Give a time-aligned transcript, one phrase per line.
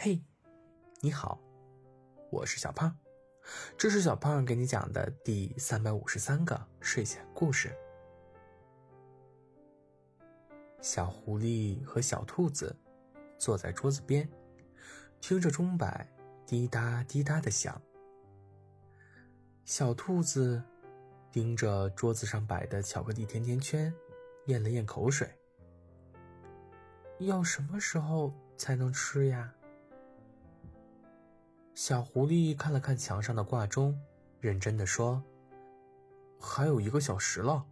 [0.00, 0.22] 嘿，
[1.00, 1.40] 你好，
[2.30, 2.96] 我是小胖，
[3.76, 7.76] 这是小胖给你讲的第三百五十三个睡前故事。
[10.80, 12.76] 小狐狸和小兔子
[13.38, 14.30] 坐在桌子边，
[15.20, 16.06] 听着钟摆
[16.46, 17.82] 滴答滴答的响。
[19.64, 20.62] 小兔子
[21.32, 23.92] 盯着桌子上摆的巧克力甜甜圈，
[24.46, 25.28] 咽了咽口水。
[27.18, 29.52] 要什么时候才能吃呀？
[31.78, 33.96] 小狐狸看了看墙上的挂钟，
[34.40, 35.22] 认真的说
[36.36, 37.64] ：“还有一个小时了，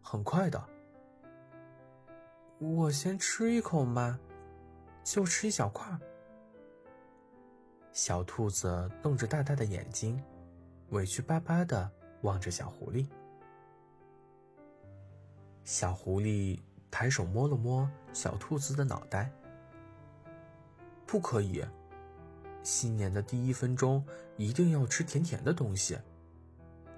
[0.00, 0.64] 很快的。”
[2.60, 4.16] 我先吃一口嘛，
[5.02, 5.84] 就吃一小块。
[7.90, 10.22] 小兔子瞪着大大的眼睛，
[10.90, 11.90] 委屈巴巴的
[12.22, 13.08] 望着小狐狸。
[15.64, 16.60] 小狐狸。
[16.90, 19.30] 抬手摸了摸小兔子的脑袋，
[21.04, 21.62] 不可以。
[22.68, 24.04] 新年的第一分钟
[24.36, 25.98] 一定要吃甜甜的东西，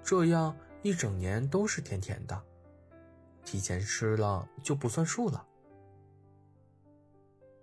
[0.02, 2.42] 这样一整年都是甜甜的。
[3.44, 5.46] 提前吃了就不算数了。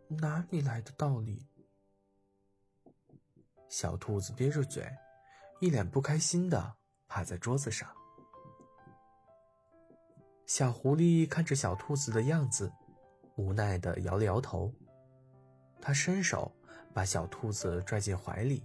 [0.08, 1.46] 哪里来的道理？
[3.68, 4.90] 小兔子憋着嘴，
[5.60, 6.76] 一脸不开心的
[7.10, 7.90] 趴在桌子上。
[10.46, 12.72] 小狐狸看着小兔子的样子，
[13.36, 14.74] 无奈的摇了摇头。
[15.82, 16.56] 他伸手
[16.98, 18.64] 把小兔子拽进怀里，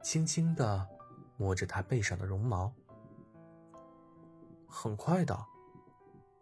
[0.00, 0.88] 轻轻的
[1.36, 2.72] 摸着它背上的绒毛。
[4.68, 5.44] 很快的，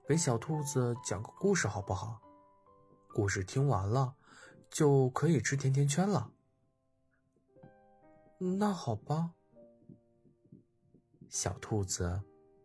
[0.06, 2.20] 给小兔子讲个故事好不好？
[3.14, 4.14] 故事听完了，
[4.68, 6.32] 就可以吃甜甜圈了。
[8.58, 9.32] 那好吧，
[11.30, 12.20] 小兔子。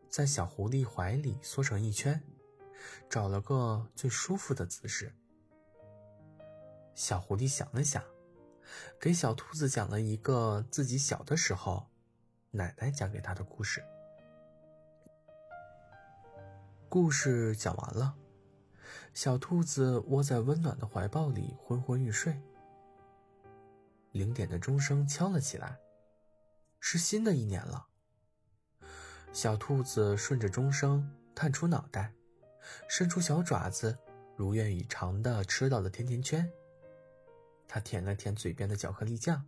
[0.09, 2.21] 在小狐狸怀里缩成一圈，
[3.09, 5.15] 找了个最舒服的姿势。
[6.93, 8.03] 小狐狸想了想，
[8.99, 11.87] 给小兔子讲了一个自己小的时候
[12.51, 13.83] 奶奶讲给他的故事。
[16.87, 18.15] 故事讲完了，
[19.13, 22.41] 小兔子窝在温暖的怀抱里昏昏欲睡。
[24.13, 25.77] 零点的钟声敲了起来，
[26.79, 27.87] 是新的一年了。
[29.33, 32.13] 小兔子顺着钟声探出脑袋，
[32.87, 33.97] 伸出小爪子，
[34.37, 36.49] 如愿以偿的吃到了甜甜圈。
[37.75, 39.45] 他舔了舔嘴边的巧克力酱，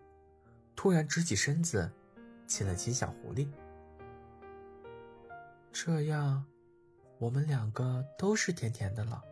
[0.75, 1.89] 突然直起身子，
[2.45, 3.47] 亲了亲小狐狸。
[5.71, 6.45] 这样，
[7.19, 9.23] 我们两个都是甜甜的了。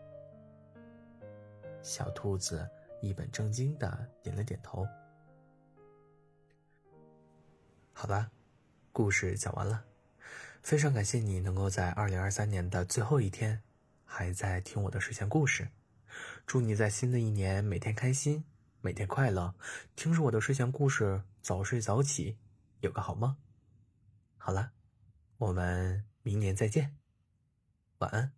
[1.81, 2.65] 小兔子
[3.01, 4.87] 一本正经的点了点头。
[7.91, 8.31] 好吧，
[8.93, 9.83] 故事讲完了。
[10.63, 13.61] 非常感谢你能够在二零二三年的最后一天，
[14.05, 15.67] 还在听我的睡前故事。
[16.45, 18.45] 祝你在新的一年每天开心，
[18.85, 19.55] 每天快乐，
[19.95, 22.37] 听着我的睡前故事，早睡早起，
[22.81, 23.35] 有个好梦。
[24.37, 24.73] 好了，
[25.39, 26.95] 我们明年再见，
[27.97, 28.31] 晚安。